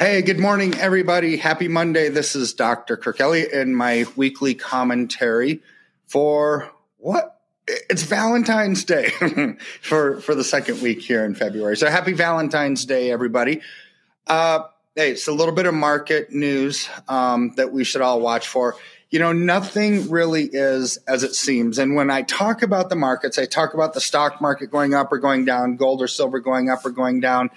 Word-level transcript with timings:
Hey, 0.00 0.22
good 0.22 0.38
morning, 0.38 0.76
everybody. 0.76 1.36
Happy 1.36 1.68
Monday. 1.68 2.08
This 2.08 2.34
is 2.34 2.54
Dr. 2.54 2.96
Kirk 2.96 3.20
Elliott 3.20 3.52
in 3.52 3.74
my 3.74 4.06
weekly 4.16 4.54
commentary 4.54 5.60
for 6.06 6.70
what? 6.96 7.38
It's 7.66 8.04
Valentine's 8.04 8.84
Day 8.84 9.10
for, 9.82 10.22
for 10.22 10.34
the 10.34 10.42
second 10.42 10.80
week 10.80 11.02
here 11.02 11.22
in 11.26 11.34
February. 11.34 11.76
So 11.76 11.90
happy 11.90 12.14
Valentine's 12.14 12.86
Day, 12.86 13.10
everybody. 13.10 13.60
Uh, 14.26 14.60
hey, 14.96 15.10
it's 15.10 15.28
a 15.28 15.32
little 15.32 15.54
bit 15.54 15.66
of 15.66 15.74
market 15.74 16.32
news 16.32 16.88
um, 17.06 17.52
that 17.56 17.70
we 17.70 17.84
should 17.84 18.00
all 18.00 18.22
watch 18.22 18.48
for. 18.48 18.76
You 19.10 19.18
know, 19.18 19.32
nothing 19.32 20.08
really 20.08 20.48
is 20.50 20.96
as 21.06 21.24
it 21.24 21.34
seems. 21.34 21.76
And 21.76 21.94
when 21.94 22.10
I 22.10 22.22
talk 22.22 22.62
about 22.62 22.88
the 22.88 22.96
markets, 22.96 23.38
I 23.38 23.44
talk 23.44 23.74
about 23.74 23.92
the 23.92 24.00
stock 24.00 24.40
market 24.40 24.70
going 24.70 24.94
up 24.94 25.12
or 25.12 25.18
going 25.18 25.44
down, 25.44 25.76
gold 25.76 26.00
or 26.00 26.08
silver 26.08 26.40
going 26.40 26.70
up 26.70 26.86
or 26.86 26.90
going 26.90 27.20
down 27.20 27.50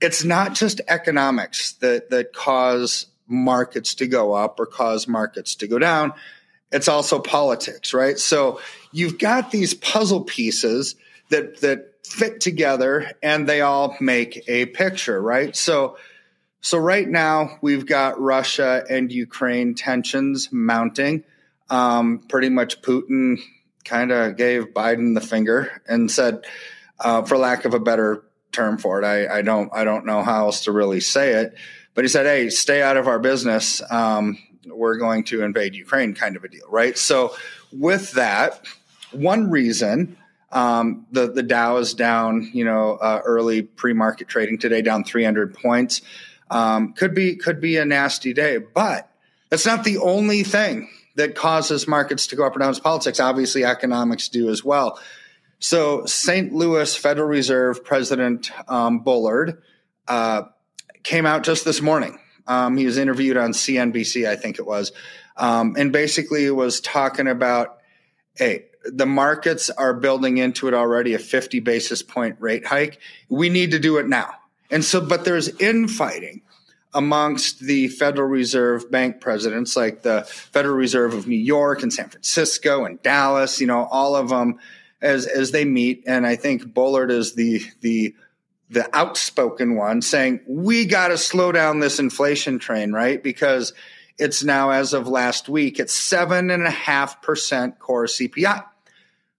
it's 0.00 0.24
not 0.24 0.54
just 0.54 0.80
economics 0.88 1.72
that 1.74 2.10
that 2.10 2.32
cause 2.32 3.06
markets 3.26 3.94
to 3.96 4.06
go 4.06 4.34
up 4.34 4.60
or 4.60 4.66
cause 4.66 5.08
markets 5.08 5.56
to 5.56 5.66
go 5.66 5.78
down. 5.78 6.12
It's 6.72 6.88
also 6.88 7.18
politics, 7.18 7.94
right? 7.94 8.18
So 8.18 8.60
you've 8.92 9.18
got 9.18 9.50
these 9.50 9.74
puzzle 9.74 10.22
pieces 10.22 10.96
that 11.30 11.60
that 11.60 11.92
fit 12.04 12.40
together 12.40 13.12
and 13.22 13.48
they 13.48 13.60
all 13.60 13.96
make 14.00 14.44
a 14.48 14.66
picture, 14.66 15.20
right? 15.20 15.56
So 15.56 15.96
so 16.60 16.78
right 16.78 17.08
now 17.08 17.58
we've 17.60 17.86
got 17.86 18.20
Russia 18.20 18.84
and 18.88 19.12
Ukraine 19.12 19.74
tensions 19.74 20.50
mounting. 20.52 21.24
Um, 21.70 22.18
pretty 22.28 22.48
much 22.48 22.82
Putin 22.82 23.38
kind 23.84 24.10
of 24.10 24.36
gave 24.36 24.74
Biden 24.74 25.14
the 25.14 25.20
finger 25.20 25.80
and 25.88 26.10
said, 26.10 26.44
uh, 26.98 27.22
for 27.22 27.38
lack 27.38 27.64
of 27.64 27.74
a 27.74 27.78
better 27.80 28.24
term 28.56 28.78
for 28.78 29.00
it. 29.00 29.04
I, 29.04 29.38
I, 29.38 29.42
don't 29.42 29.70
I 29.72 29.84
don't 29.84 30.06
know 30.06 30.22
how 30.22 30.46
else 30.46 30.64
to 30.64 30.72
really 30.72 31.00
say 31.00 31.34
it. 31.34 31.54
But 31.94 32.04
he 32.04 32.08
said, 32.08 32.26
"Hey, 32.26 32.50
stay 32.50 32.82
out 32.82 32.96
of 32.96 33.08
our 33.08 33.18
business. 33.18 33.80
Um, 33.90 34.38
we're 34.66 34.98
going 34.98 35.24
to 35.24 35.42
invade 35.42 35.74
Ukraine," 35.74 36.14
kind 36.14 36.36
of 36.36 36.44
a 36.44 36.48
deal, 36.48 36.66
right? 36.68 36.96
So, 36.98 37.34
with 37.72 38.12
that, 38.12 38.60
one 39.12 39.50
reason 39.50 40.18
um, 40.52 41.06
the 41.10 41.30
the 41.30 41.42
Dow 41.42 41.78
is 41.78 41.94
down, 41.94 42.50
you 42.52 42.64
know, 42.64 42.96
uh, 42.96 43.20
early 43.24 43.62
pre 43.62 43.92
market 43.92 44.28
trading 44.28 44.58
today, 44.58 44.82
down 44.82 45.04
300 45.04 45.54
points. 45.54 46.02
Um, 46.50 46.92
could 46.92 47.14
be 47.14 47.36
could 47.36 47.60
be 47.60 47.76
a 47.76 47.84
nasty 47.84 48.32
day, 48.32 48.58
but 48.58 49.10
that's 49.50 49.66
not 49.66 49.84
the 49.84 49.98
only 49.98 50.42
thing 50.44 50.88
that 51.16 51.34
causes 51.34 51.88
markets 51.88 52.28
to 52.28 52.36
go 52.36 52.46
up 52.46 52.54
or 52.54 52.60
down. 52.60 52.70
It's 52.70 52.78
politics. 52.78 53.20
Obviously, 53.20 53.64
economics 53.64 54.28
do 54.28 54.48
as 54.50 54.64
well. 54.64 55.00
So, 55.58 56.04
St. 56.04 56.52
Louis 56.52 56.94
Federal 56.94 57.28
Reserve 57.28 57.84
President 57.84 58.50
um, 58.68 59.00
Bullard 59.00 59.62
uh, 60.06 60.42
came 61.02 61.24
out 61.24 61.44
just 61.44 61.64
this 61.64 61.80
morning. 61.80 62.18
Um, 62.46 62.76
he 62.76 62.84
was 62.86 62.98
interviewed 62.98 63.36
on 63.36 63.52
CNBC, 63.52 64.28
I 64.28 64.36
think 64.36 64.58
it 64.58 64.66
was, 64.66 64.92
um, 65.36 65.74
and 65.78 65.92
basically 65.92 66.50
was 66.50 66.80
talking 66.80 67.26
about, 67.26 67.78
hey, 68.34 68.66
the 68.84 69.06
markets 69.06 69.70
are 69.70 69.94
building 69.94 70.38
into 70.38 70.68
it 70.68 70.74
already 70.74 71.14
a 71.14 71.18
50 71.18 71.60
basis 71.60 72.02
point 72.02 72.36
rate 72.38 72.66
hike. 72.66 73.00
We 73.28 73.48
need 73.48 73.72
to 73.72 73.78
do 73.78 73.96
it 73.98 74.06
now. 74.06 74.30
And 74.70 74.84
so, 74.84 75.00
but 75.00 75.24
there's 75.24 75.48
infighting 75.60 76.42
amongst 76.94 77.60
the 77.60 77.88
Federal 77.88 78.28
Reserve 78.28 78.90
bank 78.90 79.20
presidents, 79.20 79.76
like 79.76 80.02
the 80.02 80.22
Federal 80.24 80.76
Reserve 80.76 81.14
of 81.14 81.26
New 81.26 81.36
York 81.36 81.82
and 81.82 81.92
San 81.92 82.08
Francisco 82.08 82.84
and 82.84 83.02
Dallas, 83.02 83.60
you 83.60 83.66
know, 83.66 83.84
all 83.90 84.16
of 84.16 84.28
them 84.28 84.58
as 85.06 85.26
as 85.26 85.52
they 85.52 85.64
meet, 85.64 86.04
and 86.06 86.26
I 86.26 86.36
think 86.36 86.74
Bullard 86.74 87.10
is 87.10 87.34
the 87.34 87.62
the 87.80 88.14
the 88.68 88.88
outspoken 88.94 89.76
one 89.76 90.02
saying 90.02 90.40
we 90.48 90.86
got 90.86 91.08
to 91.08 91.18
slow 91.18 91.52
down 91.52 91.78
this 91.78 91.98
inflation 91.98 92.58
train, 92.58 92.92
right? 92.92 93.22
Because 93.22 93.72
it's 94.18 94.42
now 94.42 94.70
as 94.70 94.92
of 94.92 95.06
last 95.06 95.48
week, 95.48 95.78
it's 95.78 95.94
seven 95.94 96.50
and 96.50 96.66
a 96.66 96.70
half 96.70 97.22
percent 97.22 97.78
core 97.78 98.06
CPI. 98.06 98.64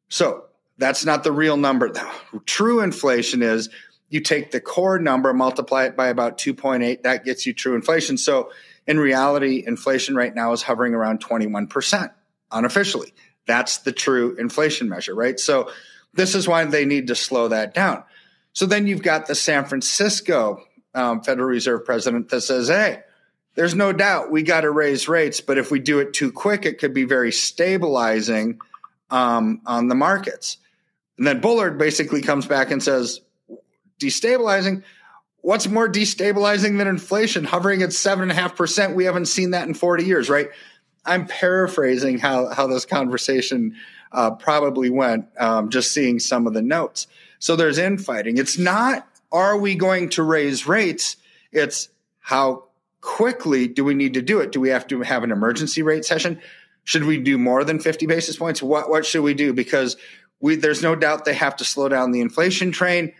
So 0.10 0.46
that's 0.78 1.04
not 1.04 1.24
the 1.24 1.32
real 1.32 1.58
number, 1.58 1.92
though. 1.92 2.12
True 2.46 2.82
inflation 2.82 3.42
is 3.44 3.70
you 4.10 4.22
take 4.22 4.52
the 4.52 4.62
core 4.62 5.00
number, 5.00 5.34
multiply 5.34 5.86
it 5.86 5.98
by 5.98 6.08
about 6.08 6.38
2.8, 6.38 7.04
that 7.04 7.26
gets 7.26 7.46
you 7.46 7.54
true 7.54 7.76
inflation. 7.76 8.18
So 8.18 8.52
in 8.86 9.00
reality, 9.00 9.64
inflation 9.66 10.16
right 10.16 10.34
now 10.34 10.54
is 10.54 10.64
hovering 10.64 10.94
around 10.94 11.22
21% 11.22 12.12
unofficially. 12.52 13.14
That's 13.48 13.80
the 13.80 13.92
true 13.92 14.36
inflation 14.38 14.90
measure, 14.90 15.16
right? 15.16 15.40
So 15.40 15.72
this 16.14 16.36
is 16.36 16.48
why 16.48 16.66
they 16.66 16.86
need 16.86 17.08
to 17.08 17.16
slow 17.16 17.48
that 17.48 17.74
down. 17.74 18.04
So 18.54 18.66
then 18.66 18.88
you've 18.88 19.04
got 19.04 19.28
the 19.28 19.36
San 19.36 19.66
Francisco 19.66 20.64
um, 20.94 21.22
Federal 21.22 21.48
Reserve 21.48 21.86
president 21.86 22.30
that 22.30 22.42
says, 22.42 22.68
hey, 22.68 23.02
there's 23.56 23.76
no 23.76 23.94
doubt 23.94 24.32
we 24.32 24.44
got 24.44 24.62
to 24.62 24.72
raise 24.72 25.08
rates, 25.08 25.42
but 25.42 25.58
if 25.58 25.72
we 25.72 25.80
do 25.80 26.00
it 26.00 26.14
too 26.14 26.32
quick, 26.32 26.66
it 26.66 26.78
could 26.80 26.94
be 26.94 27.06
very 27.06 27.32
stabilizing 27.32 28.60
um, 29.10 29.62
on 29.66 29.88
the 29.88 29.96
markets. 29.96 30.58
And 31.18 31.26
then 31.26 31.40
Bullard 31.40 31.78
basically 31.78 32.22
comes 32.22 32.46
back 32.46 32.72
and 32.72 32.82
says, 32.82 33.22
destabilizing. 34.00 34.84
What's 35.42 35.68
more 35.68 35.90
destabilizing 35.90 36.78
than 36.78 36.88
inflation 36.88 37.46
hovering 37.46 37.82
at 37.82 37.94
seven 37.94 38.24
and 38.24 38.32
a 38.32 38.36
half 38.36 38.56
percent? 38.56 38.96
We 38.96 39.06
haven't 39.06 39.28
seen 39.28 39.52
that 39.52 39.68
in 39.68 39.74
40 39.74 40.04
years, 40.04 40.30
right? 40.30 40.50
I'm 41.08 41.26
paraphrasing 41.26 42.20
how 42.20 42.48
how 42.50 42.68
this 42.68 42.86
conversation 42.86 43.76
uh, 44.12 44.32
probably 44.32 44.90
went, 44.90 45.28
um, 45.40 45.70
just 45.70 45.92
seeing 45.92 46.20
some 46.20 46.48
of 46.48 46.54
the 46.54 46.62
notes. 46.62 47.08
So 47.40 47.56
there's 47.56 47.78
infighting. 47.78 48.38
It's 48.38 48.58
not 48.58 49.08
are 49.32 49.58
we 49.58 49.76
going 49.76 50.10
to 50.10 50.24
raise 50.24 50.68
rates? 50.68 51.18
It's 51.52 51.90
how 52.20 52.66
quickly 53.02 53.68
do 53.68 53.84
we 53.84 53.94
need 53.94 54.14
to 54.14 54.22
do 54.22 54.40
it? 54.40 54.52
Do 54.52 54.60
we 54.60 54.70
have 54.70 54.88
to 54.88 55.02
have 55.02 55.24
an 55.24 55.32
emergency 55.32 55.82
rate 55.82 56.06
session? 56.06 56.42
Should 56.84 57.04
we 57.04 57.18
do 57.20 57.38
more 57.38 57.64
than 57.64 57.80
50 57.80 58.06
basis 58.06 58.38
points? 58.38 58.62
What 58.62 58.90
what 58.90 59.06
should 59.06 59.22
we 59.22 59.34
do? 59.34 59.54
Because 59.54 59.98
we 60.40 60.56
there's 60.56 60.82
no 60.82 60.96
doubt 60.96 61.26
they 61.26 61.34
have 61.34 61.58
to 61.58 61.66
slow 61.66 61.90
down 61.90 62.12
the 62.12 62.22
inflation 62.22 62.72
train. 62.72 63.14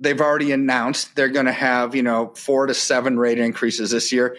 They've 0.00 0.20
already 0.20 0.52
announced 0.52 1.16
they're 1.16 1.28
going 1.28 1.46
to 1.46 1.52
have, 1.52 1.94
you 1.96 2.04
know, 2.04 2.32
four 2.36 2.66
to 2.66 2.74
seven 2.74 3.18
rate 3.18 3.38
increases 3.38 3.90
this 3.90 4.12
year. 4.12 4.36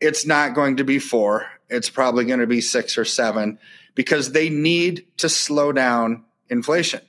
It's 0.00 0.26
not 0.26 0.54
going 0.54 0.78
to 0.78 0.84
be 0.84 0.98
four 0.98 1.46
it's 1.68 1.90
probably 1.90 2.24
going 2.24 2.40
to 2.40 2.46
be 2.46 2.60
six 2.60 2.98
or 2.98 3.04
seven 3.04 3.58
because 3.94 4.32
they 4.32 4.50
need 4.50 5.06
to 5.18 5.28
slow 5.28 5.72
down 5.72 6.24
inflation, 6.48 7.00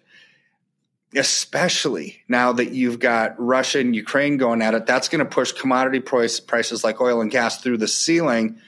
especially 1.15 2.21
now 2.27 2.53
that 2.53 2.71
you've 2.71 2.99
got 2.99 3.39
Russia 3.39 3.79
and 3.79 3.95
Ukraine 3.95 4.37
going 4.37 4.61
at 4.61 4.73
it. 4.73 4.85
That's 4.85 5.09
going 5.09 5.19
to 5.19 5.29
push 5.29 5.51
commodity 5.51 5.99
price, 5.99 6.39
prices 6.39 6.83
like 6.83 7.01
oil 7.01 7.21
and 7.21 7.31
gas 7.31 7.61
through 7.61 7.77
the 7.77 7.87
ceiling. 7.87 8.59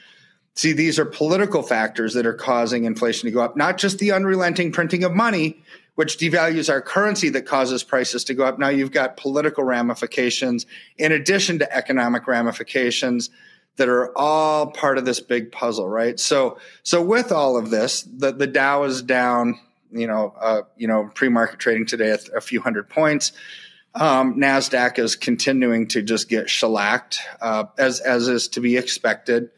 See, 0.56 0.74
these 0.74 0.97
are 0.97 1.06
political 1.06 1.62
factors 1.62 2.16
that 2.16 2.26
are 2.26 2.34
causing 2.34 2.86
inflation 2.86 3.28
to 3.28 3.31
go 3.31 3.42
up, 3.42 3.56
not 3.56 3.78
just 3.78 4.00
the 4.00 4.12
unrelenting 4.12 4.72
printing 4.72 5.03
of 5.03 5.14
money, 5.14 5.62
which 5.94 6.18
devalues 6.18 6.70
our 6.70 6.81
currency 6.81 7.30
that 7.30 7.46
causes 7.46 7.84
prices 7.84 8.23
to 8.26 8.34
go 8.34 8.44
up. 8.44 8.59
Now 8.59 8.70
you've 8.70 8.91
got 8.91 9.17
political 9.17 9.64
ramifications 9.64 10.66
in 10.97 11.11
addition 11.11 11.59
to 11.59 11.76
economic 11.76 12.28
ramifications 12.28 13.29
that 13.78 13.90
are 13.90 14.16
all 14.18 14.68
part 14.68 14.97
of 14.97 15.06
this 15.06 15.20
big 15.20 15.52
puzzle, 15.52 15.88
right? 15.88 16.20
So, 16.20 16.58
so 16.84 17.02
with 17.02 17.32
all 17.32 17.58
of 17.58 17.70
this, 17.70 18.02
the, 18.02 18.32
the 18.32 18.47
Dow 18.47 18.84
is 18.84 19.02
down, 19.02 19.59
you 19.91 20.08
know, 20.08 20.34
uh, 20.40 20.62
you 20.76 20.88
know, 20.88 21.09
pre-market 21.14 21.59
trading 21.59 21.85
today 21.85 22.09
a, 22.09 22.38
a 22.38 22.41
few 22.41 22.59
hundred 22.62 22.90
points. 22.90 23.32
Um, 23.96 24.35
Nasdaq 24.35 25.00
is 25.00 25.16
continuing 25.16 25.88
to 25.90 26.02
just 26.02 26.29
get 26.29 26.50
shellacked, 26.50 27.20
uh, 27.41 27.66
as 27.78 28.00
as 28.00 28.28
is 28.28 28.50
to 28.50 28.62
be 28.62 28.78
expected. 28.78 29.50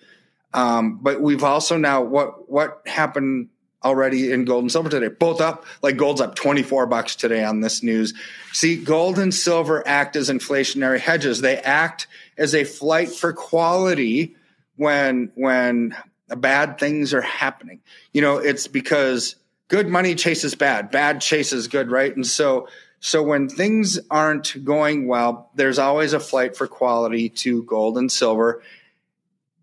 Um, 0.54 1.00
but 1.02 1.22
we've 1.22 1.44
also 1.44 1.78
now 1.78 2.04
what 2.04 2.50
what 2.50 2.82
happened 2.86 3.50
already 3.84 4.32
in 4.32 4.46
gold 4.46 4.64
and 4.64 4.72
silver 4.72 4.90
today, 4.90 5.08
both 5.08 5.42
up. 5.42 5.66
Like 5.82 5.98
gold's 5.98 6.22
up 6.22 6.36
twenty 6.36 6.64
four 6.64 6.86
bucks 6.86 7.16
today 7.16 7.44
on 7.44 7.62
this 7.62 7.82
news. 7.84 8.14
See, 8.52 8.76
gold 8.76 9.20
and 9.20 9.34
silver 9.34 9.88
act 9.88 10.16
as 10.16 10.30
inflationary 10.30 11.00
hedges. 11.00 11.42
They 11.42 11.58
act 11.58 12.08
as 12.38 12.56
a 12.56 12.64
flight 12.64 13.10
for 13.10 13.34
quality 13.34 14.36
when 14.76 15.32
when 15.36 15.96
bad 16.28 16.78
things 16.80 17.14
are 17.14 17.22
happening. 17.22 17.80
You 18.14 18.22
know, 18.22 18.38
it's 18.38 18.68
because 18.68 19.36
good 19.68 19.88
money 19.88 20.16
chases 20.16 20.56
bad, 20.56 20.92
bad 20.92 21.22
chases 21.22 21.68
good, 21.68 21.92
right? 21.92 22.16
And 22.16 22.26
so 22.26 22.68
So 23.02 23.24
when 23.24 23.48
things 23.48 23.98
aren't 24.12 24.64
going 24.66 25.08
well, 25.08 25.50
there's 25.56 25.80
always 25.80 26.12
a 26.12 26.20
flight 26.20 26.58
for 26.58 26.68
quality 26.68 27.30
to 27.30 27.64
gold 27.64 27.98
and 27.98 28.12
silver. 28.12 28.62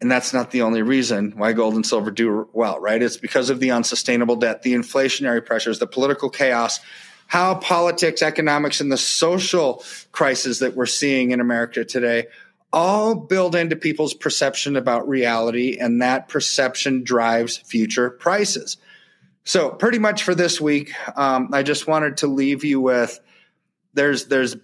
And 0.00 0.10
that's 0.10 0.34
not 0.34 0.50
the 0.50 0.62
only 0.62 0.82
reason 0.82 1.32
why 1.36 1.52
gold 1.52 1.74
and 1.74 1.86
silver 1.86 2.10
do 2.10 2.48
well, 2.52 2.78
right? 2.80 3.00
It's 3.00 3.16
because 3.16 3.48
of 3.48 3.60
the 3.60 3.70
unsustainable 3.70 4.36
debt, 4.36 4.62
the 4.62 4.74
inflationary 4.74 5.44
pressures, 5.44 5.78
the 5.78 5.86
political 5.86 6.28
chaos, 6.28 6.80
how 7.28 7.54
politics, 7.56 8.22
economics, 8.22 8.80
and 8.80 8.92
the 8.92 8.98
social 8.98 9.82
crisis 10.12 10.58
that 10.58 10.76
we're 10.76 10.86
seeing 10.86 11.30
in 11.30 11.40
America 11.40 11.84
today 11.84 12.26
all 12.72 13.14
build 13.14 13.54
into 13.54 13.74
people's 13.74 14.12
perception 14.12 14.76
about 14.76 15.08
reality, 15.08 15.78
and 15.78 16.02
that 16.02 16.28
perception 16.28 17.02
drives 17.02 17.56
future 17.56 18.10
prices. 18.10 18.76
So, 19.44 19.70
pretty 19.70 19.98
much 19.98 20.24
for 20.24 20.34
this 20.34 20.60
week, 20.60 20.92
um, 21.16 21.50
I 21.52 21.62
just 21.62 21.86
wanted 21.86 22.18
to 22.18 22.26
leave 22.26 22.64
you 22.64 22.80
with 22.80 23.18
there's 23.94 24.26
there's 24.26 24.56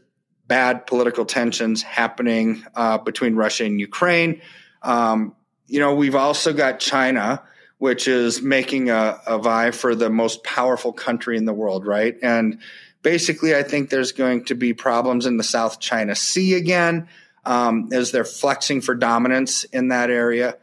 bad 0.47 0.87
political 0.87 1.25
tensions 1.25 1.83
happening 1.83 2.65
uh, 2.75 2.99
between 2.99 3.35
Russia 3.35 3.65
and 3.65 3.81
Ukraine. 3.81 4.43
Um, 4.83 5.35
you 5.67 5.81
know, 5.81 5.95
we've 5.95 6.15
also 6.15 6.53
got 6.53 6.81
China, 6.81 7.43
which 7.79 8.09
is 8.09 8.43
making 8.43 8.91
a, 8.91 9.21
a 9.27 9.39
vie 9.39 9.71
for 9.71 9.95
the 9.95 10.11
most 10.11 10.45
powerful 10.45 10.93
country 10.93 11.37
in 11.37 11.45
the 11.45 11.53
world, 11.53 11.87
right? 11.87 12.17
And 12.23 12.59
basically, 13.03 13.55
I 13.55 13.63
think 13.63 13.91
there's 13.91 14.13
going 14.13 14.45
to 14.47 14.55
be 14.55 14.75
problems 14.75 15.27
in 15.27 15.37
the 15.37 15.45
South 15.45 15.81
China 15.81 16.15
Sea 16.15 16.55
again 16.55 17.09
um, 17.45 17.89
as 17.93 18.13
they're 18.13 18.25
flexing 18.25 18.81
for 18.81 18.95
dominance 18.95 19.65
in 19.65 19.89
that 19.89 20.11
area. 20.11 20.57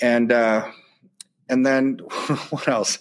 And 0.00 0.32
uh, 0.32 0.70
and 1.48 1.66
then 1.66 1.98
what 2.50 2.68
else? 2.68 2.98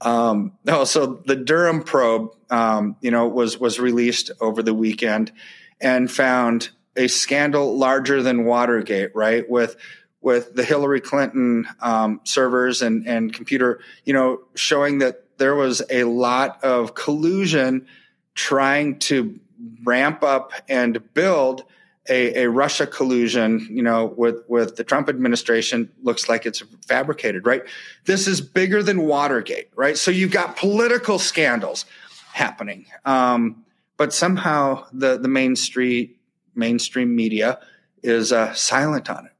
Um, 0.00 0.52
oh, 0.66 0.84
so 0.84 1.22
the 1.26 1.36
Durham 1.36 1.82
probe, 1.82 2.30
um, 2.50 2.96
you 3.00 3.10
know, 3.10 3.28
was 3.28 3.58
was 3.58 3.80
released 3.80 4.30
over 4.40 4.62
the 4.62 4.74
weekend 4.74 5.32
and 5.80 6.10
found 6.10 6.70
a 6.96 7.08
scandal 7.08 7.76
larger 7.76 8.22
than 8.22 8.44
Watergate, 8.44 9.14
right? 9.14 9.48
With 9.48 9.76
with 10.20 10.54
the 10.54 10.64
Hillary 10.64 11.00
Clinton 11.00 11.66
um, 11.80 12.20
servers 12.24 12.82
and 12.82 13.06
and 13.06 13.32
computer, 13.32 13.80
you 14.04 14.12
know, 14.12 14.40
showing 14.54 14.98
that 14.98 15.24
there 15.38 15.54
was 15.54 15.82
a 15.90 16.04
lot 16.04 16.62
of 16.64 16.94
collusion 16.94 17.86
trying 18.34 18.98
to 18.98 19.38
ramp 19.84 20.22
up 20.22 20.52
and 20.68 21.12
build 21.14 21.64
a, 22.08 22.44
a, 22.44 22.48
Russia 22.48 22.86
collusion, 22.86 23.66
you 23.70 23.82
know, 23.82 24.06
with 24.16 24.42
with 24.48 24.76
the 24.76 24.84
Trump 24.84 25.08
administration 25.08 25.90
looks 26.02 26.28
like 26.28 26.46
it's 26.46 26.62
fabricated, 26.86 27.46
right? 27.46 27.62
This 28.06 28.26
is 28.26 28.40
bigger 28.40 28.82
than 28.82 29.02
Watergate, 29.02 29.68
right? 29.76 29.96
So 29.96 30.10
you've 30.10 30.30
got 30.30 30.56
political 30.56 31.18
scandals 31.18 31.84
happening, 32.32 32.86
um, 33.04 33.64
but 33.96 34.14
somehow 34.14 34.86
the 34.92 35.18
the 35.18 35.28
mainstream 35.28 36.14
mainstream 36.54 37.14
media 37.14 37.60
is 38.02 38.32
uh, 38.32 38.54
silent 38.54 39.10
on 39.10 39.26
it. 39.26 39.32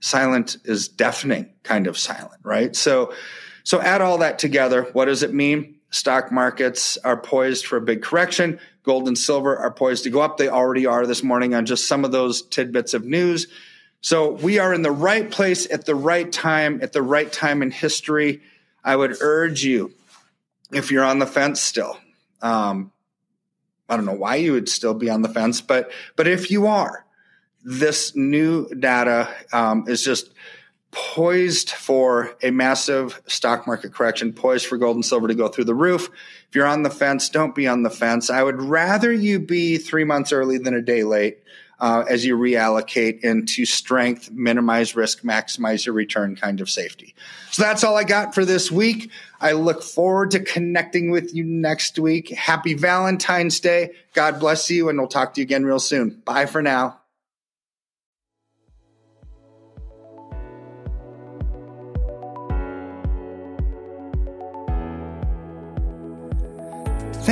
Silent 0.00 0.56
is 0.64 0.88
deafening, 0.88 1.52
kind 1.62 1.86
of 1.86 1.96
silent, 1.98 2.40
right? 2.42 2.76
So, 2.76 3.12
so 3.64 3.80
add 3.80 4.02
all 4.02 4.18
that 4.18 4.38
together. 4.38 4.84
What 4.92 5.06
does 5.06 5.22
it 5.22 5.32
mean? 5.32 5.76
Stock 5.90 6.30
markets 6.30 6.98
are 6.98 7.16
poised 7.16 7.66
for 7.66 7.76
a 7.76 7.80
big 7.80 8.02
correction. 8.02 8.60
Gold 8.82 9.08
and 9.08 9.16
silver 9.16 9.56
are 9.56 9.70
poised 9.70 10.04
to 10.04 10.10
go 10.10 10.20
up. 10.20 10.36
They 10.36 10.48
already 10.48 10.86
are 10.86 11.06
this 11.06 11.22
morning 11.22 11.54
on 11.54 11.66
just 11.66 11.88
some 11.88 12.04
of 12.04 12.12
those 12.12 12.42
tidbits 12.42 12.94
of 12.94 13.04
news. 13.04 13.46
So 14.00 14.32
we 14.32 14.58
are 14.58 14.74
in 14.74 14.82
the 14.82 14.90
right 14.90 15.30
place 15.30 15.70
at 15.70 15.86
the 15.86 15.94
right 15.94 16.30
time, 16.30 16.80
at 16.82 16.92
the 16.92 17.02
right 17.02 17.32
time 17.32 17.62
in 17.62 17.70
history. 17.70 18.42
I 18.84 18.94
would 18.94 19.16
urge 19.20 19.64
you, 19.64 19.92
if 20.72 20.90
you're 20.90 21.04
on 21.04 21.18
the 21.18 21.26
fence 21.26 21.60
still, 21.60 21.98
um, 22.42 22.92
I 23.88 23.96
don't 23.96 24.04
know 24.04 24.12
why 24.12 24.36
you 24.36 24.52
would 24.52 24.68
still 24.68 24.94
be 24.94 25.10
on 25.10 25.22
the 25.22 25.28
fence, 25.28 25.60
but 25.60 25.90
but 26.16 26.26
if 26.26 26.50
you 26.50 26.66
are, 26.66 27.05
this 27.64 28.14
new 28.14 28.68
data 28.74 29.28
um, 29.52 29.84
is 29.88 30.02
just 30.02 30.32
poised 30.92 31.70
for 31.70 32.36
a 32.42 32.50
massive 32.50 33.20
stock 33.26 33.66
market 33.66 33.92
correction, 33.92 34.32
poised 34.32 34.66
for 34.66 34.78
gold 34.78 34.96
and 34.96 35.04
silver 35.04 35.28
to 35.28 35.34
go 35.34 35.48
through 35.48 35.64
the 35.64 35.74
roof. 35.74 36.08
If 36.48 36.54
you're 36.54 36.66
on 36.66 36.84
the 36.84 36.90
fence, 36.90 37.28
don't 37.28 37.54
be 37.54 37.66
on 37.66 37.82
the 37.82 37.90
fence. 37.90 38.30
I 38.30 38.42
would 38.42 38.62
rather 38.62 39.12
you 39.12 39.38
be 39.38 39.76
three 39.76 40.04
months 40.04 40.32
early 40.32 40.58
than 40.58 40.74
a 40.74 40.80
day 40.80 41.04
late 41.04 41.38
uh, 41.78 42.04
as 42.08 42.24
you 42.24 42.36
reallocate 42.36 43.20
into 43.20 43.66
strength, 43.66 44.30
minimize 44.30 44.96
risk, 44.96 45.22
maximize 45.22 45.84
your 45.84 45.94
return 45.94 46.34
kind 46.34 46.60
of 46.60 46.70
safety. 46.70 47.14
So 47.50 47.62
that's 47.62 47.84
all 47.84 47.96
I 47.96 48.04
got 48.04 48.34
for 48.34 48.44
this 48.44 48.72
week. 48.72 49.10
I 49.40 49.52
look 49.52 49.82
forward 49.82 50.30
to 50.30 50.40
connecting 50.40 51.10
with 51.10 51.34
you 51.34 51.44
next 51.44 51.98
week. 51.98 52.30
Happy 52.30 52.74
Valentine's 52.74 53.60
Day. 53.60 53.90
God 54.14 54.40
bless 54.40 54.70
you, 54.70 54.88
and 54.88 54.98
we'll 54.98 55.08
talk 55.08 55.34
to 55.34 55.40
you 55.40 55.44
again 55.44 55.66
real 55.66 55.78
soon. 55.78 56.22
Bye 56.24 56.46
for 56.46 56.62
now. 56.62 57.00